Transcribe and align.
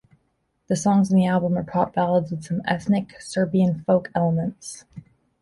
The 0.65 0.75
songs 0.75 1.11
in 1.11 1.17
the 1.19 1.27
album 1.27 1.55
are 1.59 1.63
Pop 1.63 1.93
ballads 1.93 2.31
with 2.31 2.43
some 2.43 2.63
ethnic 2.65 3.21
Serbian 3.21 3.83
folk 3.83 4.09
elements. 4.15 4.83